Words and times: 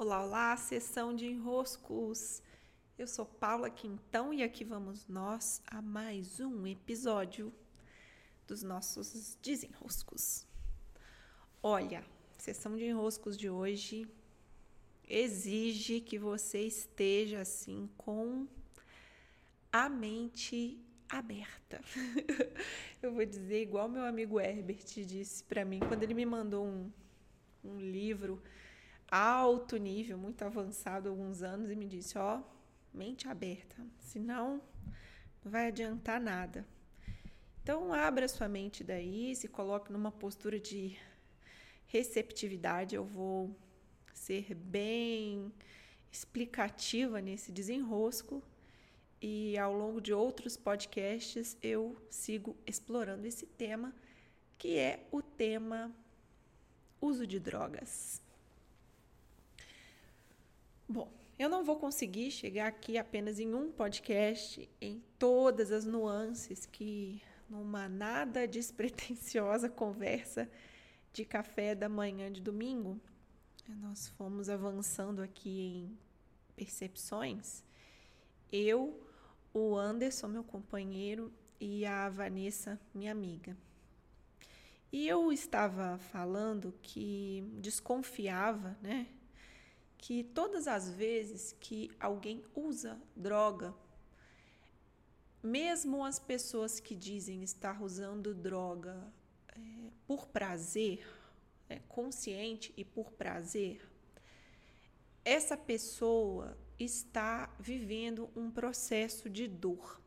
Olá, 0.00 0.22
olá, 0.22 0.56
sessão 0.56 1.12
de 1.12 1.26
enroscos. 1.26 2.40
Eu 2.96 3.08
sou 3.08 3.26
Paula 3.26 3.68
Quintão 3.68 4.32
e 4.32 4.44
aqui 4.44 4.62
vamos 4.62 5.08
nós 5.08 5.60
a 5.66 5.82
mais 5.82 6.38
um 6.38 6.64
episódio 6.68 7.52
dos 8.46 8.62
nossos 8.62 9.36
desenroscos. 9.42 10.46
Olha, 11.60 12.04
sessão 12.38 12.76
de 12.76 12.84
enroscos 12.84 13.36
de 13.36 13.50
hoje 13.50 14.08
exige 15.08 16.00
que 16.00 16.16
você 16.16 16.60
esteja 16.60 17.40
assim 17.40 17.90
com 17.96 18.46
a 19.72 19.88
mente 19.88 20.80
aberta. 21.08 21.82
Eu 23.02 23.12
vou 23.14 23.26
dizer 23.26 23.62
igual 23.62 23.88
meu 23.88 24.04
amigo 24.04 24.38
Herbert 24.38 24.84
disse 25.04 25.42
para 25.42 25.64
mim 25.64 25.80
quando 25.80 26.04
ele 26.04 26.14
me 26.14 26.24
mandou 26.24 26.64
um, 26.64 26.88
um 27.64 27.80
livro 27.80 28.40
alto 29.10 29.76
nível, 29.76 30.18
muito 30.18 30.42
avançado 30.42 31.08
alguns 31.08 31.42
anos 31.42 31.70
e 31.70 31.76
me 31.76 31.86
disse, 31.86 32.18
ó, 32.18 32.42
mente 32.92 33.28
aberta, 33.28 33.76
senão 33.98 34.60
não 35.44 35.50
vai 35.50 35.68
adiantar 35.68 36.20
nada. 36.20 36.66
Então 37.62 37.92
abra 37.92 38.28
sua 38.28 38.48
mente 38.48 38.82
daí, 38.82 39.34
se 39.34 39.48
coloque 39.48 39.92
numa 39.92 40.10
postura 40.10 40.58
de 40.58 40.96
receptividade. 41.86 42.94
Eu 42.94 43.04
vou 43.04 43.54
ser 44.12 44.54
bem 44.54 45.52
explicativa 46.10 47.20
nesse 47.20 47.52
desenrosco 47.52 48.42
e 49.20 49.58
ao 49.58 49.72
longo 49.72 50.00
de 50.00 50.12
outros 50.12 50.56
podcasts 50.56 51.56
eu 51.62 51.96
sigo 52.10 52.56
explorando 52.66 53.26
esse 53.26 53.46
tema, 53.46 53.94
que 54.56 54.76
é 54.76 55.06
o 55.10 55.20
tema 55.20 55.94
uso 57.00 57.26
de 57.26 57.38
drogas. 57.38 58.22
Bom, 60.88 61.12
eu 61.38 61.50
não 61.50 61.62
vou 61.62 61.76
conseguir 61.76 62.30
chegar 62.30 62.66
aqui 62.66 62.96
apenas 62.96 63.38
em 63.38 63.52
um 63.52 63.70
podcast 63.70 64.66
em 64.80 65.02
todas 65.18 65.70
as 65.70 65.84
nuances 65.84 66.64
que 66.64 67.20
numa 67.46 67.90
nada 67.90 68.48
despretensiosa 68.48 69.68
conversa 69.70 70.50
de 71.12 71.26
café 71.26 71.74
da 71.74 71.90
manhã 71.90 72.32
de 72.32 72.40
domingo, 72.40 72.98
nós 73.68 74.08
fomos 74.08 74.48
avançando 74.48 75.20
aqui 75.20 75.60
em 75.60 75.98
percepções. 76.56 77.62
Eu, 78.50 79.06
o 79.52 79.76
Anderson, 79.76 80.28
meu 80.28 80.42
companheiro, 80.42 81.30
e 81.60 81.84
a 81.84 82.08
Vanessa, 82.08 82.80
minha 82.94 83.12
amiga. 83.12 83.54
E 84.90 85.06
eu 85.06 85.30
estava 85.30 85.98
falando 85.98 86.72
que 86.80 87.44
desconfiava, 87.60 88.78
né, 88.80 89.06
que 89.98 90.22
todas 90.22 90.68
as 90.68 90.88
vezes 90.88 91.54
que 91.60 91.90
alguém 91.98 92.42
usa 92.54 92.98
droga, 93.16 93.74
mesmo 95.42 96.04
as 96.04 96.18
pessoas 96.18 96.78
que 96.78 96.94
dizem 96.94 97.42
estar 97.42 97.82
usando 97.82 98.32
droga 98.32 99.12
é, 99.48 99.90
por 100.06 100.26
prazer, 100.28 101.04
é, 101.68 101.80
consciente 101.88 102.72
e 102.76 102.84
por 102.84 103.10
prazer, 103.12 103.86
essa 105.24 105.56
pessoa 105.56 106.56
está 106.78 107.54
vivendo 107.58 108.30
um 108.36 108.50
processo 108.50 109.28
de 109.28 109.48
dor. 109.48 110.00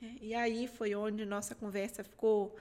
É, 0.00 0.06
e 0.20 0.34
aí 0.34 0.68
foi 0.68 0.94
onde 0.94 1.26
nossa 1.26 1.54
conversa 1.54 2.04
ficou 2.04 2.56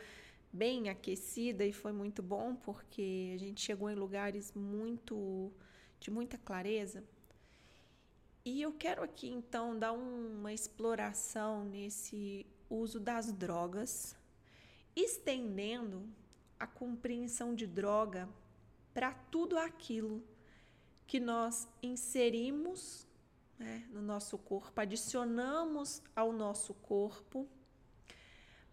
bem 0.52 0.90
aquecida 0.90 1.64
e 1.66 1.72
foi 1.72 1.92
muito 1.92 2.24
bom, 2.24 2.56
porque 2.56 3.34
a 3.36 3.38
gente 3.38 3.62
chegou 3.62 3.90
em 3.90 3.96
lugares 3.96 4.52
muito 4.54 5.54
de 6.00 6.12
muita 6.12 6.38
clareza. 6.38 7.04
E 8.44 8.62
eu 8.62 8.74
quero 8.74 9.04
aqui 9.04 9.28
então 9.28 9.78
dar 9.78 9.92
uma 9.92 10.54
exploração 10.54 11.66
nesse 11.66 12.46
uso 12.70 13.00
das 13.00 13.32
drogas, 13.34 14.16
estendendo 14.96 16.08
a 16.60 16.68
compreensão 16.68 17.56
de 17.56 17.66
droga 17.66 18.30
para 18.94 19.14
tudo 19.14 19.58
aquilo 19.58 20.24
que 21.08 21.20
nós 21.20 21.68
inserimos 21.82 23.08
né, 23.58 23.88
no 23.92 24.02
nosso 24.02 24.38
corpo, 24.38 24.80
adicionamos 24.80 26.02
ao 26.16 26.32
nosso 26.32 26.74
corpo 26.74 27.48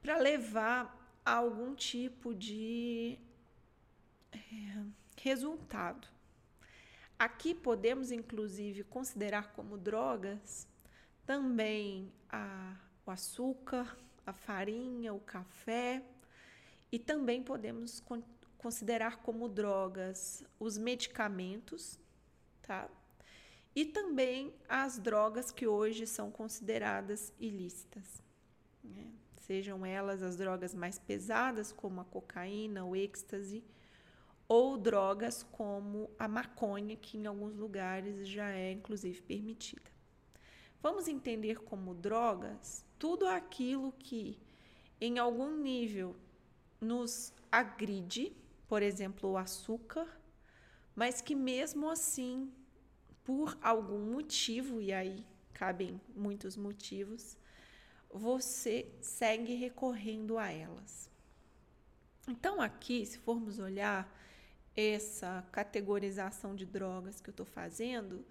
para 0.01 0.19
levar 0.19 1.21
a 1.25 1.35
algum 1.35 1.75
tipo 1.75 2.35
de 2.35 3.19
é, 4.33 4.39
resultado. 5.17 6.09
Aqui 7.23 7.55
podemos, 7.55 8.11
inclusive, 8.11 8.83
considerar 8.83 9.53
como 9.53 9.79
drogas 9.79 10.67
também 11.25 12.13
a, 12.29 12.75
o 13.07 13.13
açúcar, 13.13 13.97
a 14.27 14.33
farinha, 14.33 15.15
o 15.15 15.21
café, 15.21 16.03
e 16.91 16.99
também 16.99 17.41
podemos 17.41 18.01
con 18.01 18.25
considerar 18.59 19.19
como 19.19 19.49
drogas 19.49 20.43
os 20.59 20.77
medicamentos, 20.77 21.97
tá? 22.61 22.89
E 23.73 23.85
também 23.85 24.53
as 24.69 24.99
drogas 24.99 25.53
que 25.53 25.65
hoje 25.65 26.09
são 26.09 26.29
consideradas 26.29 27.33
ilícitas, 27.39 28.21
né? 28.83 29.13
sejam 29.39 29.87
elas 29.87 30.25
as 30.25 30.37
drogas 30.37 30.75
mais 30.75 30.99
pesadas, 30.99 31.71
como 31.71 32.01
a 32.01 32.05
cocaína, 32.05 32.85
o 32.85 32.97
êxtase 32.97 33.63
ou 34.53 34.77
drogas 34.77 35.43
como 35.43 36.11
a 36.19 36.29
maconha, 36.29 36.95
que 36.95 37.17
em 37.17 37.27
alguns 37.27 37.57
lugares 37.57 38.29
já 38.29 38.51
é 38.51 38.71
inclusive 38.71 39.23
permitida. 39.23 39.91
Vamos 40.83 41.09
entender 41.09 41.61
como 41.63 41.95
drogas 41.95 42.85
tudo 42.99 43.27
aquilo 43.27 43.93
que 43.93 44.39
em 45.01 45.19
algum 45.19 45.57
nível 45.57 46.15
nos 46.79 47.33
agride, 47.51 48.37
por 48.69 48.83
exemplo, 48.83 49.31
o 49.31 49.39
açúcar, 49.39 50.07
mas 50.95 51.23
que 51.23 51.35
mesmo 51.35 51.89
assim, 51.89 52.53
por 53.25 53.57
algum 53.63 54.01
motivo, 54.13 54.83
e 54.83 54.93
aí 54.93 55.27
cabem 55.55 55.99
muitos 56.15 56.59
motivos, 56.59 57.39
você 58.13 58.87
segue 59.01 59.55
recorrendo 59.55 60.37
a 60.37 60.51
elas. 60.51 61.11
Então, 62.29 62.61
aqui, 62.61 63.07
se 63.07 63.17
formos 63.17 63.59
olhar 63.59 64.21
essa 64.77 65.45
categorização 65.53 66.55
de 66.55 66.65
drogas 66.65 67.21
que 67.21 67.29
eu 67.29 67.33
estou 67.33 67.47
fazendo, 67.47 68.25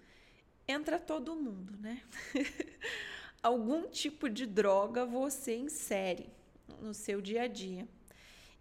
entra 0.66 0.98
todo 0.98 1.36
mundo, 1.36 1.76
né? 1.78 2.02
Algum 3.42 3.88
tipo 3.88 4.28
de 4.28 4.46
droga 4.46 5.04
você 5.04 5.56
insere 5.56 6.28
no 6.80 6.94
seu 6.94 7.20
dia 7.20 7.42
a 7.42 7.46
dia. 7.48 7.88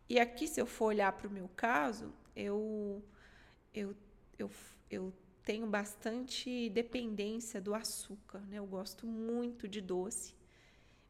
E 0.09 0.19
aqui, 0.19 0.47
se 0.47 0.59
eu 0.59 0.65
for 0.65 0.85
olhar 0.85 1.11
para 1.13 1.27
o 1.27 1.31
meu 1.31 1.47
caso, 1.55 2.13
eu, 2.35 3.03
eu, 3.73 3.95
eu, 4.37 4.51
eu 4.89 5.13
tenho 5.43 5.67
bastante 5.67 6.69
dependência 6.69 7.61
do 7.61 7.73
açúcar, 7.73 8.39
né? 8.47 8.57
Eu 8.59 8.65
gosto 8.65 9.05
muito 9.07 9.67
de 9.67 9.81
doce. 9.81 10.35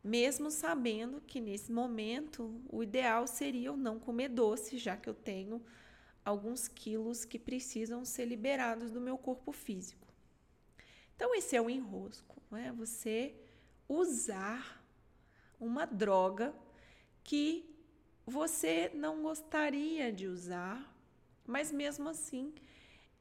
Mesmo 0.04 0.50
sabendo 0.50 1.22
que 1.22 1.40
nesse 1.40 1.72
momento 1.72 2.62
o 2.70 2.82
ideal 2.82 3.28
seria 3.28 3.68
eu 3.68 3.78
não 3.78 4.00
comer 4.00 4.30
doce, 4.30 4.78
já 4.78 4.98
que 4.98 5.08
eu 5.08 5.14
tenho 5.14 5.62
alguns 6.24 6.68
quilos 6.68 7.26
que 7.26 7.40
precisam 7.40 8.06
ser 8.06 8.26
liberados 8.26 8.92
do 8.92 9.02
meu 9.02 9.18
corpo 9.18 9.52
físico. 9.52 10.08
Então, 11.16 11.36
esse 11.36 11.56
é 11.56 11.62
o 11.62 11.70
enrosco, 11.70 12.42
é 12.54 12.72
você 12.72 13.36
usar 13.88 14.84
uma 15.60 15.86
droga 15.86 16.54
que 17.24 17.70
você 18.26 18.90
não 18.94 19.22
gostaria 19.22 20.12
de 20.12 20.28
usar, 20.28 20.96
mas 21.46 21.72
mesmo 21.72 22.10
assim 22.10 22.54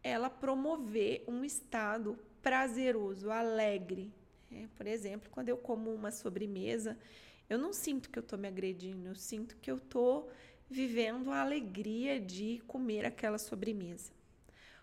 ela 0.03 0.31
promover 0.31 1.25
um 1.29 1.45
estado 1.45 2.19
prazeroso, 2.41 3.31
alegre. 3.31 4.13
É, 4.51 4.67
por 4.77 4.87
exemplo, 4.87 5.29
quando 5.31 5.49
eu 5.49 5.57
como 5.57 5.93
uma 5.93 6.11
sobremesa, 6.11 6.99
eu 7.49 7.59
não 7.59 7.73
sinto 7.73 8.09
que 8.11 8.19
eu 8.19 8.23
estou 8.23 8.39
me 8.39 8.49
agredindo, 8.49 9.09
eu 9.09 9.15
sinto 9.15 9.57
que 9.57 9.71
eu 9.71 9.77
estou 9.77 10.31
vivendo 10.71 11.33
a 11.33 11.41
alegria 11.41 12.21
de 12.21 12.63
comer 12.67 13.05
aquela 13.05 13.39
sobremesa. 13.39 14.13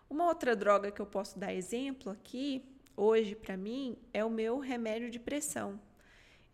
Uma 0.09 0.25
outra 0.27 0.55
droga 0.55 0.91
que 0.91 1.01
eu 1.01 1.05
posso 1.05 1.39
dar 1.39 1.53
exemplo 1.53 2.11
aqui, 2.11 2.63
hoje 2.95 3.35
para 3.35 3.55
mim, 3.55 3.97
é 4.13 4.23
o 4.23 4.29
meu 4.29 4.59
remédio 4.59 5.09
de 5.09 5.19
pressão. 5.19 5.79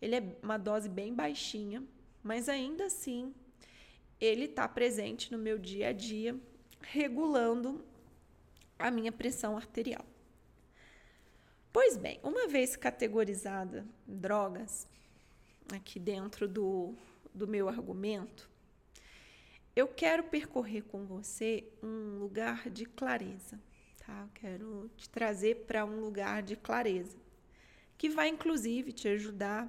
Ele 0.00 0.16
é 0.16 0.36
uma 0.42 0.56
dose 0.56 0.88
bem 0.88 1.12
baixinha, 1.12 1.82
mas 2.22 2.48
ainda 2.48 2.86
assim 2.86 3.34
ele 4.20 4.44
está 4.44 4.68
presente 4.68 5.32
no 5.32 5.38
meu 5.38 5.58
dia 5.58 5.88
a 5.88 5.92
dia, 5.92 6.38
regulando 6.80 7.84
a 8.78 8.90
minha 8.90 9.10
pressão 9.10 9.56
arterial. 9.56 10.04
Pois 11.72 11.96
bem, 11.96 12.20
uma 12.22 12.46
vez 12.46 12.76
categorizada 12.76 13.84
drogas, 14.06 14.86
aqui 15.72 15.98
dentro 15.98 16.46
do, 16.46 16.94
do 17.34 17.48
meu 17.48 17.68
argumento, 17.68 18.48
eu 19.76 19.88
quero 19.88 20.24
percorrer 20.24 20.82
com 20.82 21.04
você 21.04 21.64
um 21.82 22.18
lugar 22.18 22.70
de 22.70 22.86
clareza, 22.86 23.60
tá? 23.98 24.22
Eu 24.22 24.30
quero 24.34 24.90
te 24.96 25.08
trazer 25.08 25.64
para 25.66 25.84
um 25.84 26.00
lugar 26.00 26.42
de 26.42 26.56
clareza, 26.56 27.18
que 27.98 28.08
vai 28.08 28.28
inclusive 28.28 28.92
te 28.92 29.08
ajudar 29.08 29.68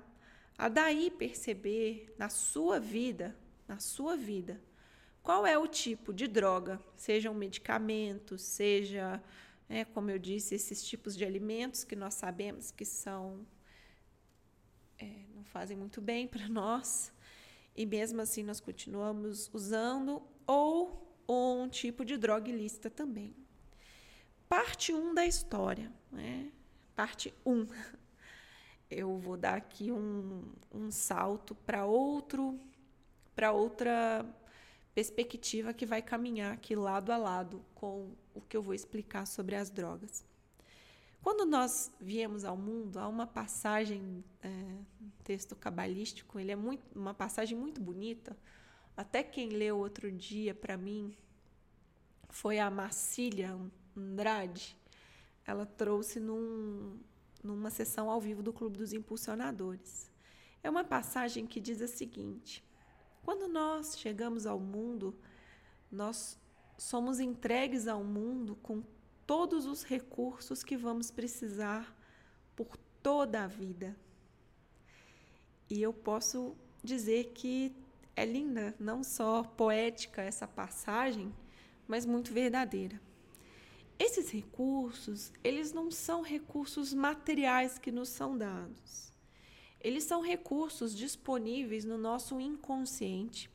a 0.58 0.70
daí 0.70 1.10
perceber 1.10 2.14
na 2.18 2.30
sua 2.30 2.80
vida, 2.80 3.36
na 3.68 3.80
sua 3.80 4.16
vida, 4.16 4.62
qual 5.24 5.46
é 5.46 5.58
o 5.58 5.68
tipo 5.68 6.14
de 6.14 6.28
droga, 6.28 6.80
seja 6.96 7.32
um 7.32 7.34
medicamento, 7.34 8.38
seja, 8.38 9.22
é, 9.68 9.84
como 9.84 10.12
eu 10.12 10.20
disse, 10.20 10.54
esses 10.54 10.84
tipos 10.84 11.18
de 11.18 11.26
alimentos 11.26 11.84
que 11.84 11.96
nós 11.96 12.14
sabemos 12.14 12.70
que 12.70 12.86
são 12.86 13.46
é, 15.00 15.26
não 15.34 15.44
fazem 15.44 15.76
muito 15.76 16.00
bem 16.00 16.28
para 16.28 16.48
nós 16.48 17.12
e 17.76 17.86
mesmo 17.86 18.22
assim 18.22 18.44
nós 18.44 18.60
continuamos 18.60 19.50
usando 19.54 20.22
ou 20.48 21.06
um 21.28 21.68
tipo 21.68 22.06
de 22.06 22.18
droga 22.18 22.50
ilícita 22.50 22.90
também. 22.90 23.36
Parte 24.48 24.94
1 24.94 24.98
um 24.98 25.14
da 25.14 25.26
história, 25.26 25.92
né? 26.12 26.52
Parte 26.96 27.34
1. 27.46 27.52
Um. 27.52 27.68
Eu 28.90 29.18
vou 29.18 29.36
dar 29.36 29.56
aqui 29.56 29.92
um, 29.92 30.44
um 30.72 30.92
salto 30.92 31.56
para 31.56 31.86
outro 31.86 32.60
para 33.36 33.52
outra 33.52 34.26
perspectiva 34.94 35.74
que 35.74 35.86
vai 35.86 36.02
caminhar 36.02 36.54
aqui 36.54 36.74
lado 36.74 37.12
a 37.12 37.18
lado 37.18 37.62
com 37.76 38.14
o 38.34 38.40
que 38.40 38.56
eu 38.56 38.62
vou 38.62 38.74
explicar 38.74 39.28
sobre 39.28 39.56
as 39.56 39.70
drogas. 39.70 40.24
Quando 41.22 41.46
nós 41.46 41.92
viemos 42.00 42.46
ao 42.46 42.56
mundo, 42.56 42.98
há 42.98 43.08
uma 43.08 43.28
passagem, 43.28 44.24
é, 44.42 44.50
texto 45.26 45.56
cabalístico, 45.56 46.40
ele 46.40 46.52
é 46.52 46.56
muito, 46.56 46.84
uma 46.96 47.14
passagem 47.14 47.58
muito 47.58 47.82
bonita. 47.82 48.38
Até 48.96 49.24
quem 49.24 49.50
leu 49.50 49.78
outro 49.78 50.12
dia 50.12 50.54
para 50.54 50.78
mim 50.78 51.14
foi 52.30 52.60
a 52.60 52.70
Marcília 52.70 53.58
Andrade. 53.98 54.78
Ela 55.46 55.66
trouxe 55.66 56.20
num, 56.20 57.00
numa 57.44 57.72
sessão 57.72 58.10
ao 58.10 58.22
vivo 58.22 58.44
do 58.44 58.54
Clube 58.54 58.78
dos 58.78 58.94
Impulsionadores. 58.94 60.12
É 60.64 60.70
uma 60.70 60.84
passagem 60.84 61.46
que 61.48 61.60
diz 61.60 61.82
a 61.82 61.88
seguinte: 61.88 62.64
quando 63.24 63.48
nós 63.48 63.98
chegamos 63.98 64.46
ao 64.46 64.60
mundo, 64.60 65.18
nós 65.92 66.40
somos 66.78 67.20
entregues 67.20 67.88
ao 67.88 68.04
mundo 68.04 68.56
com 68.58 68.84
todos 69.26 69.66
os 69.66 69.84
recursos 69.84 70.64
que 70.64 70.78
vamos 70.78 71.10
precisar 71.10 71.96
por 72.56 72.78
toda 73.02 73.44
a 73.44 73.48
vida. 73.48 73.96
E 75.70 75.82
eu 75.82 75.92
posso 75.92 76.56
dizer 76.84 77.32
que 77.34 77.76
é 78.16 78.26
linda, 78.26 78.76
não 78.80 79.04
só 79.04 79.44
poética 79.44 80.22
essa 80.22 80.48
passagem, 80.48 81.34
mas 81.88 82.06
muito 82.06 82.32
verdadeira. 82.32 83.00
Esses 83.98 84.30
recursos, 84.30 85.32
eles 85.44 85.72
não 85.72 85.90
são 85.90 86.22
recursos 86.22 86.94
materiais 86.94 87.78
que 87.78 87.92
nos 87.92 88.10
são 88.10 88.38
dados. 88.38 89.12
Eles 89.80 90.04
são 90.04 90.22
recursos 90.22 90.96
disponíveis 90.96 91.86
no 91.86 91.98
nosso 91.98 92.40
inconsciente 92.40 93.50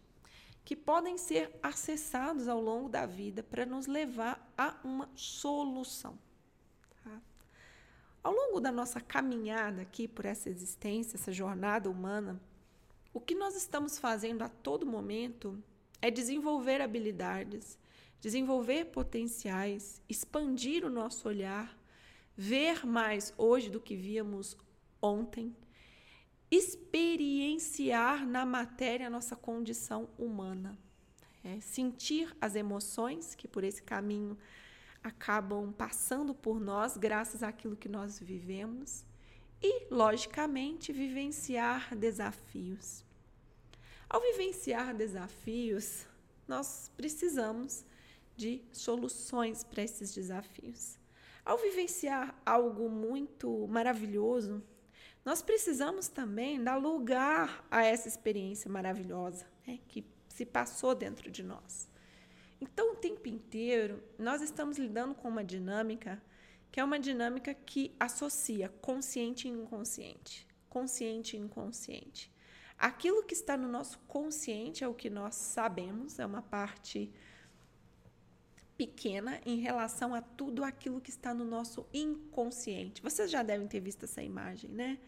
que 0.65 0.77
podem 0.77 1.19
ser 1.19 1.59
acessados 1.63 2.47
ao 2.47 2.61
longo 2.61 2.89
da 2.89 3.05
vida 3.05 3.43
para 3.43 3.67
nos 3.67 3.87
levar 3.87 4.53
a 4.57 4.79
uma 4.85 5.11
solução. 5.15 6.19
Ao 8.23 8.33
longo 8.33 8.61
da 8.61 8.71
nossa 8.71 9.01
caminhada 9.01 9.83
aqui 9.83 10.07
por 10.07 10.25
essa 10.25 10.51
existência, 10.51 11.17
essa 11.17 11.33
jornada 11.33 11.91
humana, 11.91 12.41
o 13.13 13.21
que 13.21 13.35
nós 13.35 13.57
estamos 13.57 13.99
fazendo 13.99 14.43
a 14.43 14.49
todo 14.49 14.87
momento 14.87 15.63
é 16.03 16.11
desenvolver 16.11 16.81
habilidades, 16.81 17.79
desenvolver 18.21 18.87
potenciais, 18.87 20.03
expandir 20.09 20.85
o 20.85 20.91
nosso 20.91 21.29
olhar, 21.29 21.77
ver 22.37 22.87
mais 22.87 23.33
hoje 23.37 23.71
do 23.71 23.81
que 23.81 23.97
víamos 23.97 24.57
ontem 25.01 25.57
experienciar 26.51 28.27
na 28.27 28.45
matéria 28.45 29.07
a 29.07 29.11
nossa 29.11 29.37
condição 29.37 30.09
humana. 30.19 30.77
É, 31.43 31.59
sentir 31.61 32.37
as 32.41 32.55
emoções 32.55 33.35
que 33.35 33.49
por 33.49 33.65
esse 33.65 33.83
caminho 33.83 34.37
acabam 35.03 35.73
passando 35.73 36.35
por 36.35 36.61
nós 36.61 36.97
graças 36.97 37.43
àquilo 37.43 37.77
que 37.77 37.89
nós 37.89 38.19
vivemos 38.19 39.05
e, 39.63 39.93
logicamente, 39.93 40.93
vivenciar 40.93 41.95
desafios. 41.95 43.05
Ao 44.09 44.21
vivenciar 44.21 44.95
desafios, 44.95 46.07
nós 46.49 46.91
precisamos 46.97 47.85
de 48.37 48.63
soluções 48.73 49.63
para 49.63 49.83
esses 49.83 50.15
desafios. 50.15 50.99
Ao 51.45 51.57
vivenciar 51.59 52.35
algo 52.45 52.89
muito 52.89 53.67
maravilhoso, 53.69 54.63
nós 55.25 55.43
precisamos 55.43 56.09
também 56.09 56.63
dar 56.63 56.77
lugar 56.77 57.65
a 57.71 57.85
essa 57.85 58.09
experiência 58.09 58.71
maravilhosa 58.71 59.47
né, 59.67 59.79
que 59.89 60.05
se 60.29 60.47
passou 60.47 60.95
dentro 60.95 61.31
de 61.31 61.43
nós. 61.43 61.89
Então, 62.61 62.93
o 62.93 62.97
tempo 62.97 63.29
inteiro, 63.29 64.03
nós 64.19 64.43
estamos 64.43 64.79
lidando 64.79 65.15
com 65.15 65.29
uma 65.29 65.45
dinâmica 65.45 66.23
que 66.71 66.79
é 66.79 66.85
uma 66.85 66.99
dinâmica 66.99 67.53
que 67.53 67.95
associa 67.99 68.69
consciente 68.81 69.49
e 69.49 69.51
inconsciente. 69.51 70.47
Consciente 70.69 71.37
e 71.37 71.41
inconsciente. 71.41 72.31
Aquilo 72.79 73.25
que 73.25 73.35
está 73.35 73.57
no 73.57 73.69
nosso 73.69 73.99
consciente 74.07 74.85
é 74.85 74.89
o 74.89 74.95
que 74.95 75.11
nós 75.11 75.35
sabemos, 75.35 76.19
é 76.19 76.25
uma 76.25 76.41
parte 76.41 77.13
pequena 78.77 79.39
em 79.45 79.59
relação 79.59 80.15
a 80.15 80.23
tudo 80.23 80.65
aquilo 80.65 81.01
que 81.01 81.11
está 81.11 81.35
no 81.35 81.45
nosso 81.45 81.87
inconsciente. 81.93 83.03
Vocês 83.03 83.31
já 83.31 83.43
devem 83.43 83.67
ter 83.67 83.81
visto 83.81 84.05
essa 84.05 84.23
imagem, 84.23 84.71
né? 84.71 84.99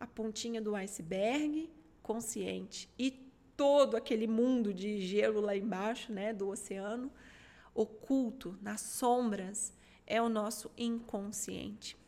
A 0.00 0.06
pontinha 0.06 0.62
do 0.62 0.74
iceberg, 0.74 1.68
consciente, 2.02 2.88
e 2.98 3.10
todo 3.58 3.96
aquele 3.96 4.28
mundo 4.28 4.72
de 4.72 5.00
gelo 5.00 5.40
lá 5.40 5.56
embaixo, 5.56 6.12
né, 6.12 6.32
do 6.32 6.48
oceano, 6.48 7.10
oculto 7.74 8.56
nas 8.62 8.80
sombras, 8.80 9.74
é 10.06 10.22
o 10.22 10.28
nosso 10.28 10.70
inconsciente. 10.78 11.98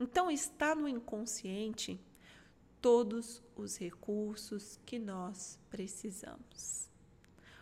Então 0.00 0.30
está 0.30 0.74
no 0.74 0.88
inconsciente 0.88 2.00
todos 2.80 3.42
os 3.54 3.76
recursos 3.76 4.80
que 4.86 4.98
nós 4.98 5.58
precisamos. 5.68 6.88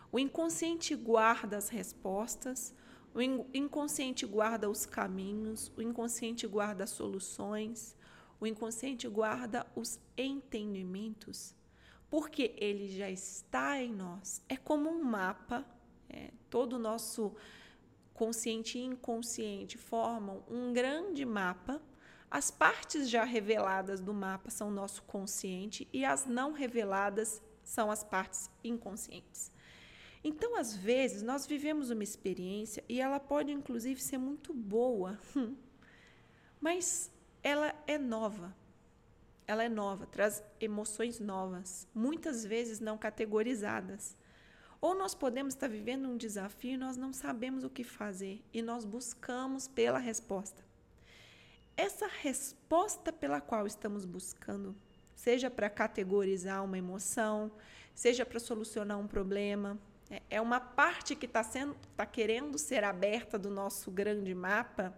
O 0.09 0.17
inconsciente 0.17 0.95
guarda 0.95 1.57
as 1.57 1.67
respostas, 1.67 2.73
o 3.13 3.21
inconsciente 3.21 4.25
guarda 4.25 4.69
os 4.69 4.85
caminhos, 4.85 5.69
o 5.75 5.81
inconsciente 5.81 6.47
guarda 6.47 6.85
as 6.85 6.91
soluções, 6.91 7.97
o 8.39 8.47
inconsciente 8.47 9.09
guarda 9.09 9.67
os 9.75 9.99
entendimentos, 10.17 11.53
porque 12.13 12.53
ele 12.57 12.89
já 12.89 13.09
está 13.09 13.81
em 13.81 13.91
nós. 13.91 14.39
É 14.47 14.55
como 14.55 14.87
um 14.87 15.03
mapa, 15.03 15.65
é, 16.07 16.29
todo 16.47 16.73
o 16.73 16.79
nosso 16.79 17.35
consciente 18.13 18.77
e 18.77 18.83
inconsciente 18.83 19.79
formam 19.79 20.43
um 20.47 20.71
grande 20.71 21.25
mapa. 21.25 21.81
As 22.29 22.51
partes 22.51 23.09
já 23.09 23.23
reveladas 23.23 23.99
do 23.99 24.13
mapa 24.13 24.51
são 24.51 24.69
nosso 24.69 25.01
consciente 25.01 25.87
e 25.91 26.05
as 26.05 26.27
não 26.27 26.51
reveladas 26.51 27.41
são 27.63 27.89
as 27.89 28.03
partes 28.03 28.47
inconscientes. 28.63 29.51
Então, 30.23 30.55
às 30.55 30.75
vezes, 30.75 31.23
nós 31.23 31.47
vivemos 31.47 31.89
uma 31.89 32.03
experiência 32.03 32.83
e 32.87 33.01
ela 33.01 33.19
pode, 33.19 33.51
inclusive, 33.51 33.99
ser 33.99 34.19
muito 34.19 34.53
boa, 34.53 35.17
mas 36.61 37.11
ela 37.41 37.73
é 37.87 37.97
nova. 37.97 38.55
Ela 39.45 39.63
é 39.63 39.69
nova, 39.69 40.05
traz 40.05 40.43
emoções 40.59 41.19
novas, 41.19 41.87
muitas 41.93 42.45
vezes 42.45 42.79
não 42.79 42.97
categorizadas. 42.97 44.15
Ou 44.79 44.95
nós 44.95 45.15
podemos 45.15 45.53
estar 45.53 45.67
vivendo 45.67 46.09
um 46.09 46.17
desafio 46.17 46.71
e 46.71 46.77
nós 46.77 46.97
não 46.97 47.13
sabemos 47.13 47.63
o 47.63 47.69
que 47.69 47.83
fazer 47.83 48.43
e 48.53 48.61
nós 48.61 48.83
buscamos 48.83 49.67
pela 49.67 49.97
resposta. 49.97 50.63
Essa 51.75 52.07
resposta 52.07 53.11
pela 53.11 53.41
qual 53.41 53.65
estamos 53.65 54.05
buscando, 54.05 54.75
seja 55.15 55.49
para 55.49 55.69
categorizar 55.69 56.63
uma 56.63 56.77
emoção, 56.77 57.51
seja 57.95 58.25
para 58.25 58.39
solucionar 58.39 58.99
um 58.99 59.07
problema, 59.07 59.79
é, 60.09 60.21
é 60.29 60.41
uma 60.41 60.59
parte 60.59 61.15
que 61.15 61.25
está 61.25 61.41
está 61.41 62.05
querendo 62.05 62.57
ser 62.57 62.83
aberta 62.83 63.39
do 63.39 63.49
nosso 63.49 63.89
grande 63.89 64.33
mapa. 64.35 64.93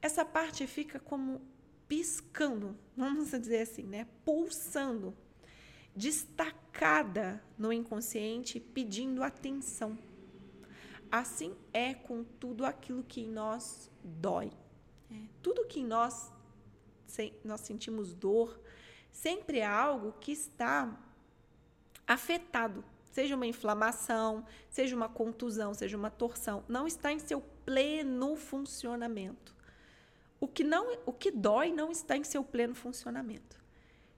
Essa 0.00 0.24
parte 0.24 0.66
fica 0.66 0.98
como 0.98 1.40
piscando, 1.88 2.76
vamos 2.96 3.30
dizer 3.30 3.62
assim, 3.62 3.84
né? 3.84 4.06
Pulsando, 4.24 5.16
destacada 5.96 7.42
no 7.56 7.72
inconsciente, 7.72 8.60
pedindo 8.60 9.22
atenção. 9.22 9.98
Assim 11.10 11.56
é 11.72 11.94
com 11.94 12.22
tudo 12.22 12.66
aquilo 12.66 13.02
que 13.02 13.22
em 13.22 13.30
nós 13.30 13.90
dói. 14.04 14.52
É, 15.10 15.14
tudo 15.42 15.66
que 15.66 15.80
em 15.80 15.86
nós, 15.86 16.30
nós 17.42 17.62
sentimos 17.62 18.12
dor, 18.12 18.60
sempre 19.10 19.58
é 19.60 19.66
algo 19.66 20.12
que 20.20 20.32
está 20.32 20.96
afetado 22.06 22.84
seja 23.18 23.34
uma 23.34 23.46
inflamação, 23.48 24.46
seja 24.70 24.94
uma 24.94 25.08
contusão, 25.08 25.74
seja 25.74 25.96
uma 25.96 26.08
torção, 26.08 26.62
não 26.68 26.86
está 26.86 27.12
em 27.12 27.18
seu 27.18 27.40
pleno 27.40 28.36
funcionamento. 28.36 29.56
O 30.40 30.46
que 30.46 30.62
não, 30.62 30.98
o 31.04 31.12
que 31.12 31.30
dói 31.30 31.72
não 31.72 31.90
está 31.90 32.16
em 32.16 32.24
seu 32.24 32.44
pleno 32.44 32.74
funcionamento. 32.74 33.58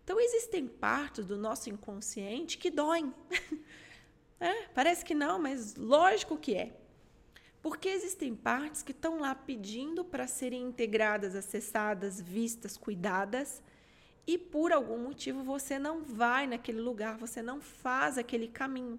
Então 0.05 0.21
existem 0.21 0.67
partes 0.67 1.25
do 1.25 1.37
nosso 1.37 1.71
inconsciente 1.71 2.59
que 2.59 2.71
doem. 2.71 3.15
é, 4.41 4.67
parece 4.75 5.05
que 5.05 5.15
não, 5.15 5.39
mas 5.39 5.77
lógico 5.77 6.37
que 6.37 6.55
é. 6.55 6.77
Porque 7.63 7.89
existem 7.89 8.35
partes 8.35 8.83
que 8.83 8.93
estão 8.93 9.21
lá 9.21 9.35
pedindo 9.35 10.05
para 10.05 10.27
serem 10.27 10.63
integradas, 10.63 11.35
acessadas, 11.35 12.21
vistas, 12.21 12.77
cuidadas, 12.77 13.63
e 14.27 14.39
por 14.39 14.73
algum 14.73 14.99
motivo 14.99 15.43
você 15.43 15.79
não 15.79 16.03
vai 16.03 16.47
naquele 16.47 16.81
lugar, 16.81 17.19
você 17.19 17.43
não 17.43 17.61
faz 17.61 18.17
aquele 18.17 18.49
caminho. 18.49 18.99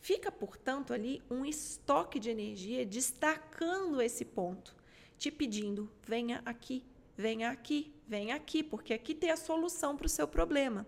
Fica, 0.00 0.30
portanto, 0.30 0.92
ali 0.92 1.22
um 1.30 1.44
estoque 1.44 2.18
de 2.18 2.30
energia 2.30 2.84
destacando 2.84 4.02
esse 4.02 4.24
ponto, 4.24 4.74
te 5.24 5.30
pedindo: 5.30 5.90
venha 6.06 6.42
aqui, 6.44 6.84
venha 7.16 7.50
aqui, 7.50 7.94
venha 8.06 8.36
aqui, 8.36 8.62
porque 8.62 8.92
aqui 8.92 9.14
tem 9.14 9.30
a 9.30 9.36
solução 9.36 9.96
para 9.96 10.06
o 10.06 10.08
seu 10.08 10.28
problema. 10.28 10.86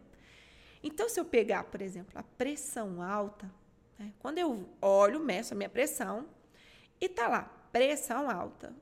Então, 0.83 1.09
se 1.09 1.19
eu 1.19 1.25
pegar, 1.25 1.65
por 1.65 1.81
exemplo, 1.81 2.19
a 2.19 2.23
pressão 2.23 3.03
alta, 3.03 3.51
né, 3.99 4.13
quando 4.19 4.37
eu 4.37 4.69
olho, 4.81 5.21
meço 5.21 5.55
a 5.55 5.57
minha 5.57 5.71
pressão 5.71 6.29
e 7.01 7.09
tá 7.09 7.27
lá, 7.29 7.43
pressão 7.73 8.31
alta, 8.31 8.75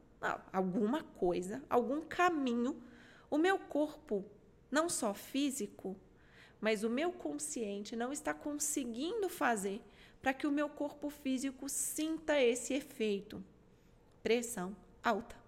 alguma 0.53 1.05
coisa, 1.05 1.63
algum 1.71 2.01
caminho, 2.01 2.83
o 3.31 3.39
meu 3.39 3.57
corpo 3.57 4.25
não 4.71 4.89
só 4.89 5.15
físico, 5.15 5.97
mas 6.61 6.83
o 6.83 6.91
meu 6.91 7.13
consciente 7.13 7.95
não 7.95 8.13
está 8.13 8.35
conseguindo 8.35 9.29
fazer 9.29 9.81
para 10.21 10.35
que 10.35 10.49
o 10.49 10.53
meu 10.53 10.69
corpo 10.69 11.11
físico 11.11 11.69
sinta 11.69 12.41
esse 12.41 12.75
efeito. 12.75 13.45
Pressão 14.21 14.75
alta. 15.03 15.44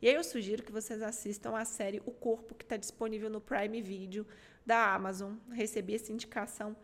E 0.00 0.08
aí 0.08 0.14
eu 0.14 0.24
sugiro 0.24 0.62
que 0.62 0.72
vocês 0.72 1.02
assistam 1.02 1.56
a 1.56 1.64
série 1.64 2.02
O 2.04 2.10
Corpo, 2.10 2.54
que 2.54 2.64
está 2.64 2.76
disponível 2.76 3.30
no 3.30 3.40
Prime 3.40 3.80
Video 3.80 4.26
da 4.64 4.94
Amazon. 4.94 5.34
Recebi 5.50 5.94
essa 5.94 6.12
indicação 6.12 6.76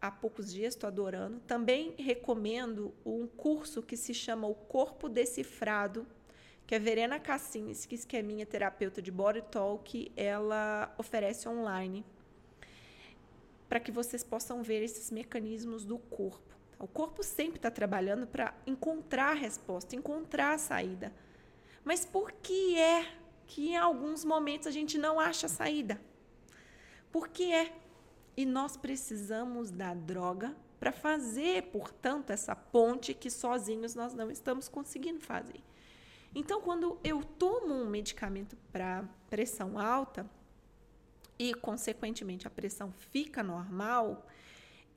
há 0.00 0.10
poucos 0.10 0.52
dias, 0.52 0.74
estou 0.74 0.88
adorando. 0.88 1.40
Também 1.40 1.94
recomendo 1.98 2.94
um 3.04 3.26
curso 3.26 3.82
que 3.82 3.96
se 3.96 4.12
chama 4.12 4.46
O 4.46 4.54
Corpo 4.54 5.08
Decifrado, 5.08 6.06
que 6.66 6.74
a 6.74 6.78
Verena 6.78 7.18
Kassinski, 7.18 7.98
que 8.06 8.16
é 8.16 8.22
minha 8.22 8.44
terapeuta 8.44 9.00
de 9.00 9.10
Body 9.10 9.42
Talk, 9.42 10.12
ela 10.16 10.94
oferece 10.98 11.48
online 11.48 12.04
para 13.68 13.80
que 13.80 13.90
vocês 13.90 14.22
possam 14.22 14.62
ver 14.62 14.82
esses 14.82 15.10
mecanismos 15.10 15.84
do 15.84 15.98
corpo. 15.98 16.54
O 16.78 16.86
corpo 16.86 17.22
sempre 17.22 17.58
está 17.58 17.70
trabalhando 17.70 18.26
para 18.26 18.54
encontrar 18.66 19.30
a 19.30 19.34
resposta, 19.34 19.96
encontrar 19.96 20.54
a 20.54 20.58
saída. 20.58 21.12
Mas 21.86 22.04
por 22.04 22.32
que 22.32 22.76
é 22.76 23.06
que 23.46 23.68
em 23.68 23.76
alguns 23.76 24.24
momentos 24.24 24.66
a 24.66 24.72
gente 24.72 24.98
não 24.98 25.20
acha 25.20 25.46
saída? 25.46 26.00
Por 27.12 27.28
que 27.28 27.52
é? 27.52 27.72
E 28.36 28.44
nós 28.44 28.76
precisamos 28.76 29.70
da 29.70 29.94
droga 29.94 30.52
para 30.80 30.90
fazer, 30.90 31.62
portanto, 31.70 32.30
essa 32.30 32.56
ponte 32.56 33.14
que 33.14 33.30
sozinhos 33.30 33.94
nós 33.94 34.12
não 34.14 34.32
estamos 34.32 34.68
conseguindo 34.68 35.20
fazer. 35.20 35.62
Então, 36.34 36.60
quando 36.60 36.98
eu 37.04 37.22
tomo 37.22 37.72
um 37.72 37.88
medicamento 37.88 38.56
para 38.72 39.08
pressão 39.30 39.78
alta 39.78 40.28
e, 41.38 41.54
consequentemente, 41.54 42.48
a 42.48 42.50
pressão 42.50 42.90
fica 42.90 43.44
normal, 43.44 44.26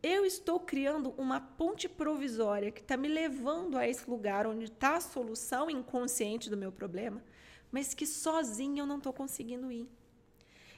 eu 0.02 0.26
estou 0.26 0.60
criando 0.60 1.14
uma 1.18 1.42
ponte 1.42 1.90
provisória 1.90 2.72
que 2.72 2.82
está 2.82 2.96
me 2.96 3.08
levando 3.08 3.78
a 3.78 3.88
esse 3.88 4.10
lugar 4.10 4.48
onde 4.48 4.66
está 4.66 4.96
a 4.96 5.02
solução 5.02 5.70
inconsciente 5.70 6.50
do 6.50 6.58
meu 6.58 6.72
problema, 6.72 7.24
mas 7.72 7.94
que 7.94 8.06
sozinha 8.06 8.82
eu 8.82 8.86
não 8.86 8.98
estou 8.98 9.12
conseguindo 9.12 9.72
ir. 9.72 9.88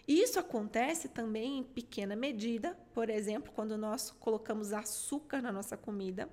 E 0.07 0.21
isso 0.21 0.39
acontece 0.39 1.07
também 1.07 1.59
em 1.59 1.63
pequena 1.63 2.15
medida, 2.15 2.77
por 2.93 3.09
exemplo, 3.09 3.51
quando 3.55 3.77
nós 3.77 4.09
colocamos 4.11 4.73
açúcar 4.73 5.41
na 5.41 5.51
nossa 5.51 5.77
comida 5.77 6.27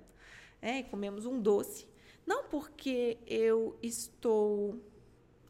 é, 0.61 0.79
e 0.79 0.83
comemos 0.83 1.25
um 1.25 1.39
doce. 1.39 1.87
Não 2.25 2.45
porque 2.45 3.19
eu 3.27 3.77
estou 3.81 4.83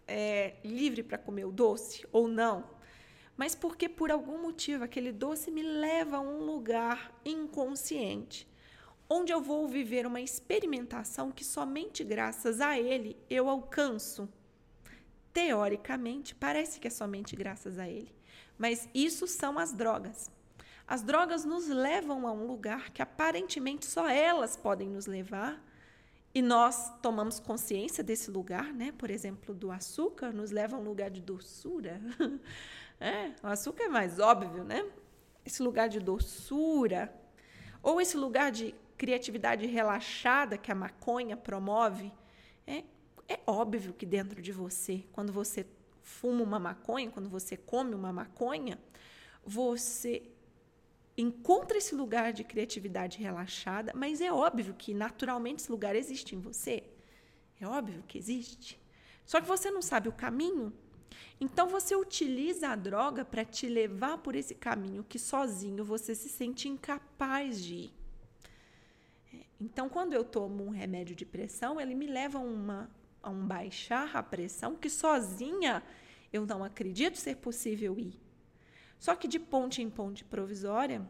é, 0.05 0.58
livre 0.63 1.03
para 1.03 1.17
comer 1.17 1.46
o 1.46 1.51
doce 1.51 2.05
ou 2.12 2.27
não, 2.27 2.69
mas 3.39 3.55
porque 3.55 3.88
por 3.88 4.12
algum 4.12 4.41
motivo 4.41 4.84
aquele 4.84 5.13
doce 5.13 5.50
me 5.50 5.63
leva 5.63 6.17
a 6.17 6.19
um 6.19 6.43
lugar 6.43 7.10
inconsciente, 7.24 8.46
onde 9.10 9.31
eu 9.31 9.41
vou 9.41 9.65
viver 9.65 10.05
uma 10.05 10.19
experimentação 10.19 11.31
que 11.31 11.46
somente 11.46 12.03
graças 12.03 12.60
a 12.60 12.77
ele 12.77 13.15
eu 13.29 13.48
alcanço. 13.48 14.27
Teoricamente, 15.31 16.36
parece 16.36 16.81
que 16.81 16.88
é 16.89 16.91
somente 16.91 17.34
graças 17.34 17.79
a 17.79 17.88
ele, 17.88 18.13
mas 18.58 18.89
isso 18.93 19.25
são 19.25 19.58
as 19.58 19.72
drogas. 19.72 20.29
As 20.86 21.01
drogas 21.01 21.46
nos 21.46 21.69
levam 21.69 22.27
a 22.27 22.34
um 22.34 22.46
lugar 22.46 22.89
que 22.89 23.01
aparentemente 23.01 23.86
só 23.86 24.10
elas 24.10 24.58
podem 24.58 24.89
nos 24.89 25.05
levar 25.05 25.63
e 26.36 26.41
nós 26.41 26.91
tomamos 27.01 27.39
consciência 27.39 28.03
desse 28.03 28.29
lugar, 28.29 28.74
né? 28.74 28.91
Por 28.91 29.10
exemplo, 29.10 29.55
do 29.55 29.72
açúcar 29.72 30.34
nos 30.34 30.51
leva 30.51 30.75
a 30.75 30.79
um 30.79 30.84
lugar 30.84 31.10
de 31.10 31.22
doçura. 31.22 32.01
é, 33.00 33.32
o 33.41 33.48
açúcar 33.48 33.84
é 33.86 33.88
mais 33.88 34.20
óbvio, 34.20 34.63
né? 34.63 34.86
Esse 35.46 35.63
lugar 35.63 35.88
de 35.88 36.00
doçura 36.00 37.13
ou 37.82 38.01
esse 38.01 38.18
lugar 38.18 38.51
de 38.51 38.75
criatividade 38.98 39.65
relaxada 39.65 40.58
que 40.58 40.72
a 40.72 40.75
maconha 40.75 41.38
promove, 41.38 42.12
é, 42.68 42.84
é 43.27 43.39
óbvio 43.48 43.94
que 43.94 44.06
dentro 44.06 44.41
de 44.41 44.51
você, 44.51 45.06
quando 45.13 45.32
você 45.32 45.65
fuma 46.01 46.44
uma 46.44 46.60
maconha, 46.60 47.10
quando 47.10 47.29
você 47.29 47.56
come 47.56 47.96
uma 47.96 48.12
maconha, 48.12 48.77
você 49.46 50.24
encontra 51.18 51.77
esse 51.77 51.96
lugar 51.96 52.34
de 52.34 52.44
criatividade 52.44 53.18
relaxada, 53.18 53.94
mas 53.96 54.20
é 54.20 54.32
óbvio 54.32 54.74
que 54.74 54.94
naturalmente 54.94 55.62
esse 55.62 55.72
lugar 55.72 55.96
existe 55.96 56.36
em 56.36 56.39
você. 56.39 56.84
É 57.60 57.68
óbvio 57.68 58.03
que 58.08 58.18
existe. 58.18 58.79
Só 59.25 59.39
que 59.39 59.48
você 59.48 59.70
não 59.70 59.82
sabe 59.82 60.10
o 60.10 60.13
caminho. 60.13 60.74
Então 61.39 61.67
você 61.69 61.95
utiliza 61.95 62.69
a 62.69 62.75
droga 62.75 63.23
para 63.23 63.45
te 63.45 63.67
levar 63.67 64.17
por 64.17 64.35
esse 64.35 64.53
caminho 64.53 65.05
que 65.07 65.17
sozinho 65.17 65.83
você 65.85 66.13
se 66.13 66.29
sente 66.29 66.67
incapaz 66.67 67.63
de 67.63 67.75
ir. 67.75 67.99
Então, 69.59 69.89
quando 69.89 70.13
eu 70.13 70.23
tomo 70.23 70.63
um 70.63 70.69
remédio 70.69 71.15
de 71.15 71.25
pressão, 71.25 71.81
ele 71.81 71.93
me 71.93 72.07
leva 72.07 72.37
a, 72.37 72.41
uma, 72.41 72.89
a 73.21 73.29
um 73.29 73.45
baixar 73.45 74.15
a 74.15 74.23
pressão 74.23 74.75
que 74.75 74.89
sozinha 74.89 75.83
eu 76.31 76.45
não 76.45 76.63
acredito 76.63 77.17
ser 77.17 77.35
possível 77.37 77.99
ir. 77.99 78.17
Só 78.97 79.15
que 79.15 79.27
de 79.27 79.37
ponte 79.37 79.81
em 79.81 79.89
ponte 79.89 80.23
provisória, 80.23 81.05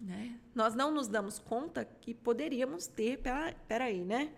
né, 0.00 0.38
nós 0.54 0.74
não 0.74 0.90
nos 0.90 1.08
damos 1.08 1.38
conta 1.38 1.84
que 1.84 2.14
poderíamos 2.14 2.86
ter, 2.86 3.18
pera, 3.18 3.54
peraí, 3.68 4.02
né, 4.02 4.32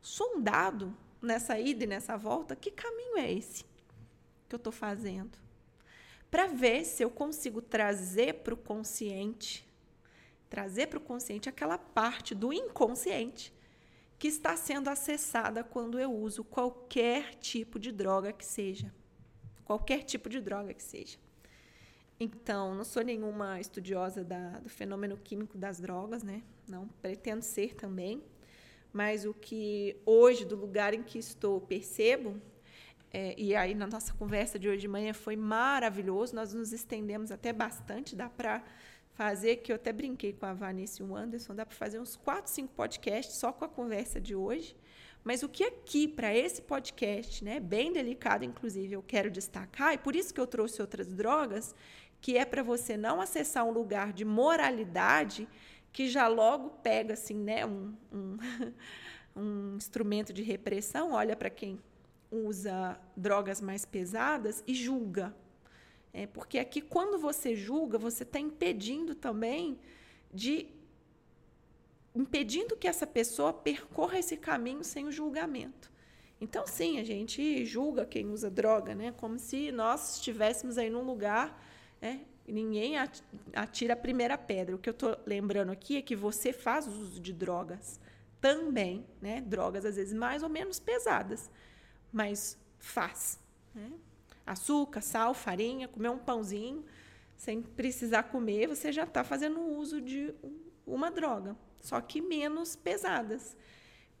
sondado 0.00 0.94
nessa 1.22 1.58
ida 1.58 1.84
e 1.84 1.86
nessa 1.86 2.16
volta, 2.16 2.54
que 2.54 2.70
caminho 2.70 3.16
é 3.16 3.32
esse 3.32 3.67
que 4.48 4.54
eu 4.54 4.58
estou 4.58 4.72
fazendo? 4.72 5.38
Para 6.30 6.46
ver 6.46 6.84
se 6.84 7.02
eu 7.02 7.10
consigo 7.10 7.60
trazer 7.62 8.34
para 8.34 8.54
o 8.54 8.56
consciente, 8.56 9.66
trazer 10.48 10.88
para 10.88 10.98
o 10.98 11.00
consciente 11.00 11.48
aquela 11.48 11.78
parte 11.78 12.34
do 12.34 12.52
inconsciente 12.52 13.52
que 14.18 14.28
está 14.28 14.56
sendo 14.56 14.88
acessada 14.88 15.62
quando 15.62 15.98
eu 15.98 16.12
uso 16.12 16.42
qualquer 16.42 17.34
tipo 17.36 17.78
de 17.78 17.92
droga 17.92 18.32
que 18.32 18.44
seja. 18.44 18.92
Qualquer 19.64 20.02
tipo 20.02 20.28
de 20.28 20.40
droga 20.40 20.74
que 20.74 20.82
seja. 20.82 21.18
Então, 22.18 22.74
não 22.74 22.84
sou 22.84 23.04
nenhuma 23.04 23.60
estudiosa 23.60 24.24
da, 24.24 24.58
do 24.58 24.68
fenômeno 24.68 25.16
químico 25.16 25.56
das 25.56 25.78
drogas, 25.78 26.24
né? 26.24 26.42
Não 26.66 26.88
pretendo 27.00 27.42
ser 27.42 27.76
também. 27.76 28.20
Mas 28.92 29.24
o 29.24 29.32
que 29.32 29.96
hoje, 30.04 30.44
do 30.44 30.56
lugar 30.56 30.94
em 30.94 31.02
que 31.02 31.18
estou, 31.18 31.60
percebo, 31.60 32.40
é, 33.12 33.34
e 33.38 33.54
aí 33.54 33.74
na 33.74 33.86
nossa 33.86 34.12
conversa 34.14 34.58
de 34.58 34.68
hoje 34.68 34.82
de 34.82 34.88
manhã 34.88 35.12
foi 35.14 35.36
maravilhoso, 35.36 36.34
nós 36.34 36.52
nos 36.52 36.72
estendemos 36.72 37.30
até 37.30 37.52
bastante, 37.52 38.14
dá 38.14 38.28
para 38.28 38.62
fazer, 39.14 39.56
que 39.56 39.72
eu 39.72 39.76
até 39.76 39.92
brinquei 39.92 40.32
com 40.32 40.46
a 40.46 40.52
Vanessa 40.52 41.02
e 41.02 41.04
o 41.04 41.16
Anderson, 41.16 41.54
dá 41.54 41.66
para 41.66 41.74
fazer 41.74 41.98
uns 41.98 42.16
quatro, 42.16 42.50
cinco 42.50 42.72
podcasts 42.74 43.36
só 43.36 43.52
com 43.52 43.64
a 43.64 43.68
conversa 43.68 44.20
de 44.20 44.34
hoje. 44.34 44.76
Mas 45.24 45.42
o 45.42 45.48
que 45.48 45.64
aqui, 45.64 46.06
para 46.06 46.34
esse 46.34 46.62
podcast, 46.62 47.42
né, 47.44 47.58
bem 47.58 47.92
delicado, 47.92 48.44
inclusive, 48.44 48.94
eu 48.94 49.02
quero 49.02 49.30
destacar, 49.30 49.92
e 49.94 49.98
por 49.98 50.14
isso 50.14 50.32
que 50.32 50.40
eu 50.40 50.46
trouxe 50.46 50.80
outras 50.80 51.12
drogas, 51.12 51.74
que 52.20 52.36
é 52.36 52.44
para 52.44 52.62
você 52.62 52.96
não 52.96 53.20
acessar 53.20 53.64
um 53.64 53.70
lugar 53.70 54.12
de 54.12 54.24
moralidade 54.24 55.48
que 55.92 56.08
já 56.08 56.28
logo 56.28 56.70
pega 56.82 57.14
assim, 57.14 57.34
né, 57.34 57.66
um, 57.66 57.94
um, 58.12 58.36
um 59.34 59.76
instrumento 59.76 60.32
de 60.32 60.42
repressão, 60.42 61.12
olha 61.12 61.34
para 61.34 61.50
quem 61.50 61.80
usa 62.30 62.98
drogas 63.16 63.60
mais 63.60 63.84
pesadas 63.84 64.62
e 64.66 64.74
julga. 64.74 65.34
É, 66.12 66.26
porque 66.26 66.58
aqui, 66.58 66.80
quando 66.80 67.18
você 67.18 67.54
julga, 67.54 67.98
você 67.98 68.22
está 68.22 68.38
impedindo 68.38 69.14
também 69.14 69.78
de 70.32 70.66
impedindo 72.14 72.76
que 72.76 72.88
essa 72.88 73.06
pessoa 73.06 73.52
percorra 73.52 74.18
esse 74.18 74.36
caminho 74.36 74.82
sem 74.82 75.06
o 75.06 75.12
julgamento. 75.12 75.92
Então, 76.40 76.66
sim, 76.66 76.98
a 76.98 77.04
gente 77.04 77.64
julga 77.64 78.06
quem 78.06 78.30
usa 78.30 78.50
droga, 78.50 78.94
né? 78.94 79.12
Como 79.16 79.38
se 79.38 79.72
nós 79.72 80.16
estivéssemos 80.16 80.78
aí 80.78 80.88
num 80.88 81.02
lugar, 81.02 81.62
né? 82.00 82.22
Ninguém 82.46 82.94
atira 83.54 83.92
a 83.92 83.96
primeira 83.96 84.38
pedra. 84.38 84.74
O 84.74 84.78
que 84.78 84.88
eu 84.88 84.92
estou 84.92 85.16
lembrando 85.26 85.70
aqui 85.70 85.96
é 85.96 86.02
que 86.02 86.16
você 86.16 86.52
faz 86.52 86.86
uso 86.86 87.20
de 87.20 87.32
drogas 87.32 88.00
também, 88.40 89.04
né? 89.20 89.40
Drogas 89.40 89.84
às 89.84 89.96
vezes 89.96 90.14
mais 90.14 90.42
ou 90.42 90.48
menos 90.48 90.78
pesadas, 90.78 91.50
mas 92.12 92.58
faz. 92.78 93.38
Né? 93.74 93.90
Açúcar, 94.46 95.00
sal, 95.00 95.34
farinha, 95.34 95.88
comer 95.88 96.08
um 96.08 96.18
pãozinho 96.18 96.84
sem 97.38 97.62
precisar 97.62 98.24
comer, 98.24 98.66
você 98.66 98.90
já 98.90 99.04
está 99.04 99.22
fazendo 99.22 99.60
uso 99.60 100.00
de 100.00 100.34
uma 100.84 101.08
droga, 101.08 101.56
só 101.80 102.00
que 102.00 102.20
menos 102.20 102.74
pesadas. 102.74 103.56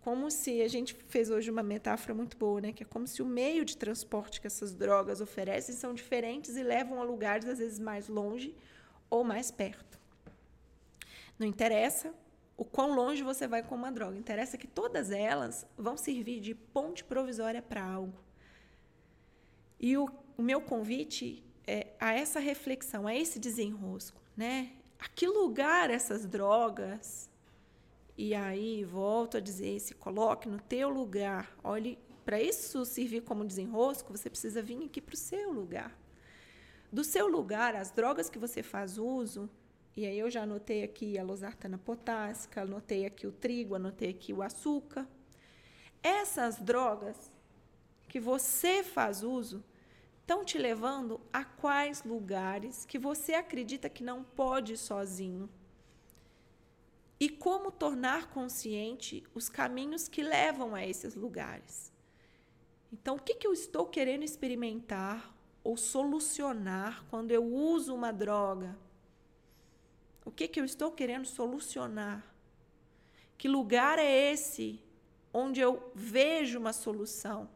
Como 0.00 0.30
se 0.30 0.62
a 0.62 0.68
gente 0.68 0.94
fez 1.08 1.28
hoje 1.28 1.50
uma 1.50 1.62
metáfora 1.62 2.14
muito 2.14 2.36
boa, 2.36 2.60
né? 2.60 2.72
Que 2.72 2.84
é 2.84 2.86
como 2.86 3.06
se 3.08 3.20
o 3.20 3.26
meio 3.26 3.64
de 3.64 3.76
transporte 3.76 4.40
que 4.40 4.46
essas 4.46 4.72
drogas 4.72 5.20
oferecem 5.20 5.74
são 5.74 5.92
diferentes 5.92 6.56
e 6.56 6.62
levam 6.62 7.00
a 7.00 7.04
lugares 7.04 7.46
às 7.46 7.58
vezes 7.58 7.80
mais 7.80 8.08
longe 8.08 8.54
ou 9.10 9.24
mais 9.24 9.50
perto. 9.50 9.98
Não 11.36 11.46
interessa 11.46 12.14
o 12.58 12.64
quão 12.64 12.92
longe 12.92 13.22
você 13.22 13.46
vai 13.46 13.62
com 13.62 13.76
uma 13.76 13.90
droga, 13.90 14.18
interessa 14.18 14.58
que 14.58 14.66
todas 14.66 15.12
elas 15.12 15.64
vão 15.76 15.96
servir 15.96 16.40
de 16.40 16.54
ponte 16.54 17.04
provisória 17.04 17.62
para 17.62 17.84
algo. 17.84 18.18
E 19.78 19.96
o, 19.96 20.10
o 20.36 20.42
meu 20.42 20.60
convite 20.60 21.44
é 21.64 21.86
a 22.00 22.12
essa 22.12 22.40
reflexão, 22.40 23.06
a 23.06 23.14
esse 23.14 23.38
desenrosco, 23.38 24.20
né? 24.36 24.72
A 24.98 25.08
que 25.08 25.28
lugar 25.28 25.88
essas 25.88 26.26
drogas 26.26 27.30
e 28.16 28.34
aí, 28.34 28.82
volto 28.82 29.36
a 29.36 29.40
dizer, 29.40 29.78
se 29.78 29.94
coloque 29.94 30.48
no 30.48 30.58
teu 30.58 30.88
lugar. 30.88 31.56
Olhe, 31.62 31.96
para 32.24 32.42
isso 32.42 32.84
servir 32.84 33.20
como 33.20 33.44
desenrosco, 33.44 34.10
você 34.10 34.28
precisa 34.28 34.60
vir 34.60 34.84
aqui 34.84 35.00
para 35.00 35.14
o 35.14 35.16
seu 35.16 35.52
lugar. 35.52 35.96
Do 36.90 37.04
seu 37.04 37.28
lugar, 37.28 37.76
as 37.76 37.92
drogas 37.92 38.28
que 38.28 38.36
você 38.36 38.60
faz 38.60 38.98
uso, 38.98 39.48
e 39.98 40.06
aí 40.06 40.18
eu 40.18 40.30
já 40.30 40.42
anotei 40.42 40.82
aqui 40.82 41.18
a 41.18 41.22
losartana 41.22 41.76
potássica, 41.76 42.62
anotei 42.62 43.04
aqui 43.04 43.26
o 43.26 43.32
trigo, 43.32 43.74
anotei 43.74 44.10
aqui 44.10 44.32
o 44.32 44.42
açúcar. 44.42 45.06
Essas 46.02 46.56
drogas 46.60 47.30
que 48.08 48.20
você 48.20 48.82
faz 48.82 49.22
uso 49.22 49.64
estão 50.20 50.44
te 50.44 50.56
levando 50.56 51.20
a 51.32 51.44
quais 51.44 52.04
lugares 52.04 52.84
que 52.84 52.98
você 52.98 53.34
acredita 53.34 53.88
que 53.88 54.04
não 54.04 54.22
pode 54.22 54.76
sozinho? 54.76 55.50
e 57.20 57.28
como 57.28 57.72
tornar 57.72 58.30
consciente 58.30 59.24
os 59.34 59.48
caminhos 59.48 60.06
que 60.06 60.22
levam 60.22 60.74
a 60.74 60.86
esses 60.86 61.14
lugares. 61.14 61.92
Então, 62.92 63.16
o 63.16 63.20
que, 63.20 63.34
que 63.34 63.46
eu 63.46 63.52
estou 63.52 63.86
querendo 63.86 64.22
experimentar 64.22 65.34
ou 65.64 65.76
solucionar 65.76 67.04
quando 67.10 67.32
eu 67.32 67.44
uso 67.44 67.94
uma 67.94 68.12
droga? 68.12 68.78
O 70.28 70.30
que, 70.30 70.46
que 70.46 70.60
eu 70.60 70.64
estou 70.66 70.92
querendo 70.92 71.24
solucionar? 71.24 72.22
Que 73.38 73.48
lugar 73.48 73.98
é 73.98 74.30
esse 74.30 74.78
onde 75.32 75.58
eu 75.58 75.90
vejo 75.94 76.58
uma 76.58 76.74
solução? 76.74 77.48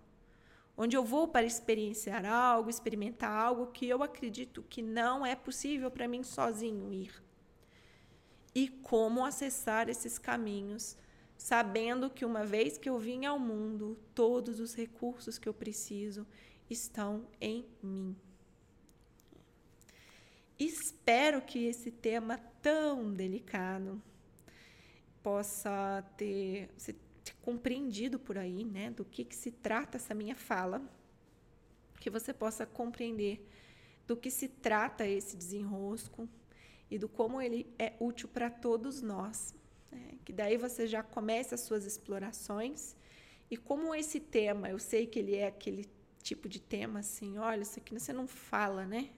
Onde 0.75 0.97
eu 0.97 1.05
vou 1.05 1.29
para 1.29 1.45
experienciar 1.45 2.25
algo, 2.25 2.71
experimentar 2.71 3.31
algo 3.31 3.67
que 3.67 3.87
eu 3.87 4.03
acredito 4.03 4.63
que 4.71 4.81
não 4.81 5.27
é 5.27 5.37
possível 5.37 5.91
para 5.91 6.09
mim 6.09 6.23
sozinho 6.23 6.91
ir 6.91 7.23
e 8.55 8.69
como 8.69 9.23
acessar 9.23 9.91
esses 9.91 10.19
caminhos, 10.19 10.97
sabendo 11.37 12.09
que 12.09 12.25
uma 12.25 12.43
vez 12.43 12.79
que 12.79 12.89
eu 12.89 12.99
vim 12.99 13.27
ao 13.27 13.39
mundo, 13.39 13.99
todos 14.15 14.61
os 14.61 14.75
recursos 14.75 15.37
que 15.37 15.47
eu 15.47 15.53
preciso 15.53 16.27
estão 16.71 17.29
em 17.39 17.67
mim. 17.83 18.17
Espero 20.59 21.43
que 21.43 21.67
esse 21.67 21.91
tema 21.91 22.39
tão 22.61 23.13
delicado 23.13 24.01
possa 25.23 26.05
ter, 26.17 26.71
ser 26.77 26.97
compreendido 27.41 28.19
por 28.19 28.39
aí, 28.39 28.65
né, 28.65 28.91
do 28.91 29.05
que, 29.05 29.25
que 29.25 29.35
se 29.35 29.51
trata 29.51 29.97
essa 29.97 30.15
minha 30.15 30.37
fala, 30.37 30.83
que 32.01 32.11
você 32.11 32.33
possa 32.33 32.67
compreender 32.67 33.47
do 34.07 34.17
que 34.17 34.31
se 34.31 34.49
trata 34.49 35.07
esse 35.07 35.37
desenrosco, 35.37 36.29
e 36.93 36.99
do 36.99 37.09
como 37.09 37.41
ele 37.41 37.67
é 37.79 37.95
útil 37.99 38.29
para 38.29 38.51
todos 38.51 39.01
nós. 39.01 39.55
Né? 39.91 40.19
Que 40.27 40.31
daí 40.31 40.59
você 40.59 40.87
já 40.87 41.03
começa 41.03 41.55
as 41.55 41.63
suas 41.63 41.87
explorações 41.87 42.95
e 43.51 43.57
como 43.57 43.95
esse 43.95 44.21
tema, 44.21 44.69
eu 44.69 44.79
sei 44.79 45.07
que 45.07 45.19
ele 45.19 45.35
é 45.35 45.47
aquele 45.47 45.89
tipo 46.23 46.47
de 46.51 46.61
tema 46.61 47.01
assim, 47.01 47.39
olha, 47.39 47.63
isso 47.63 47.79
aqui 47.79 47.99
você 47.99 48.13
não 48.13 48.27
fala, 48.27 48.85
né? 48.85 49.09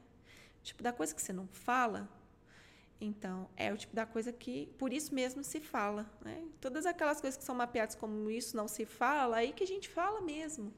Tipo 0.64 0.82
da 0.82 0.92
coisa 0.92 1.14
que 1.14 1.22
você 1.22 1.32
não 1.32 1.46
fala, 1.46 2.08
então, 3.00 3.48
é 3.56 3.72
o 3.72 3.76
tipo 3.76 3.94
da 3.94 4.06
coisa 4.06 4.32
que, 4.32 4.66
por 4.78 4.92
isso 4.92 5.14
mesmo, 5.14 5.44
se 5.44 5.60
fala. 5.60 6.10
Né? 6.22 6.42
Todas 6.60 6.86
aquelas 6.86 7.20
coisas 7.20 7.36
que 7.36 7.44
são 7.44 7.54
mapeadas 7.54 7.94
como 7.94 8.30
isso 8.30 8.56
não 8.56 8.66
se 8.66 8.86
fala, 8.86 9.36
aí 9.36 9.52
que 9.52 9.62
a 9.62 9.66
gente 9.66 9.88
fala 9.88 10.20
mesmo. 10.20 10.72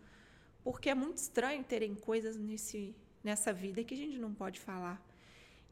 Porque 0.64 0.90
é 0.90 0.94
muito 0.94 1.18
estranho 1.18 1.62
terem 1.62 1.94
coisas 1.94 2.36
nesse, 2.36 2.96
nessa 3.22 3.52
vida 3.52 3.84
que 3.84 3.94
a 3.94 3.96
gente 3.96 4.18
não 4.18 4.34
pode 4.34 4.58
falar. 4.58 5.00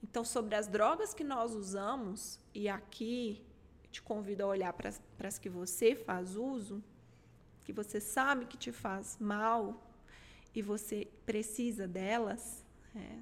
Então, 0.02 0.24
sobre 0.24 0.54
as 0.54 0.68
drogas 0.68 1.12
que 1.12 1.24
nós 1.24 1.54
usamos, 1.54 2.38
e 2.54 2.68
aqui 2.68 3.44
te 3.90 4.00
convido 4.00 4.44
a 4.44 4.46
olhar 4.46 4.72
para 4.72 4.92
as 5.28 5.38
que 5.38 5.48
você 5.48 5.96
faz 5.96 6.36
uso, 6.36 6.84
que 7.64 7.72
você 7.72 8.00
sabe 8.00 8.44
que 8.46 8.56
te 8.56 8.70
faz 8.70 9.16
mal 9.18 9.90
e 10.54 10.60
você 10.60 11.08
precisa 11.24 11.88
delas, 11.88 12.64
é, 12.94 13.18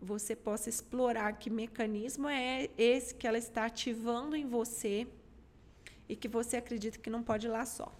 você 0.00 0.34
possa 0.36 0.68
explorar 0.68 1.32
que 1.34 1.50
mecanismo 1.50 2.28
é 2.28 2.68
esse 2.76 3.14
que 3.14 3.26
ela 3.26 3.38
está 3.38 3.66
ativando 3.66 4.36
em 4.36 4.46
você 4.46 5.06
e 6.08 6.16
que 6.16 6.28
você 6.28 6.56
acredita 6.56 6.98
que 6.98 7.10
não 7.10 7.22
pode 7.22 7.46
ir 7.46 7.50
lá 7.50 7.66
só. 7.66 7.92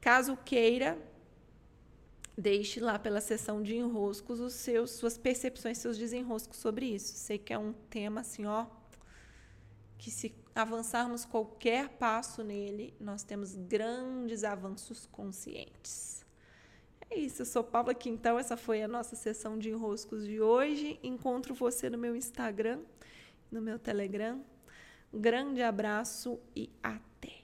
Caso 0.00 0.36
queira, 0.36 0.98
deixe 2.36 2.80
lá 2.80 2.98
pela 2.98 3.20
sessão 3.20 3.62
de 3.62 3.76
enroscos 3.76 4.40
os 4.40 4.54
seus 4.54 4.92
suas 4.92 5.18
percepções, 5.18 5.78
seus 5.78 5.98
desenroscos 5.98 6.58
sobre 6.58 6.86
isso. 6.86 7.14
Sei 7.14 7.38
que 7.38 7.52
é 7.52 7.58
um 7.58 7.72
tema 7.72 8.22
assim, 8.22 8.46
ó, 8.46 8.66
que 9.98 10.10
se 10.10 10.34
avançarmos 10.54 11.24
qualquer 11.24 11.88
passo 11.90 12.42
nele, 12.42 12.94
nós 12.98 13.22
temos 13.22 13.54
grandes 13.54 14.44
avanços 14.44 15.06
conscientes. 15.06 16.21
É 17.14 17.18
isso, 17.18 17.42
eu 17.42 17.46
sou 17.46 17.62
Paula 17.62 17.92
Quintão, 17.92 18.38
essa 18.38 18.56
foi 18.56 18.82
a 18.82 18.88
nossa 18.88 19.14
sessão 19.14 19.58
de 19.58 19.68
enroscos 19.68 20.24
de 20.24 20.40
hoje. 20.40 20.98
Encontro 21.02 21.52
você 21.52 21.90
no 21.90 21.98
meu 21.98 22.16
Instagram, 22.16 22.80
no 23.50 23.60
meu 23.60 23.78
Telegram. 23.78 24.42
Grande 25.12 25.60
abraço 25.60 26.40
e 26.56 26.70
até! 26.82 27.41